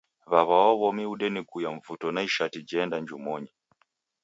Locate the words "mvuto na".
1.77-2.21